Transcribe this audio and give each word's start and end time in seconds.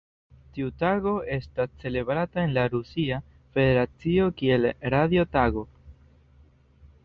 Tiu 0.53 0.69
tago 0.83 1.11
estas 1.35 1.75
celebrata 1.83 2.41
en 2.47 2.55
la 2.57 2.65
Rusia 2.73 3.21
Federacio 3.59 4.29
kiel 4.41 4.69
Radio 4.97 5.31
Tago. 5.37 5.67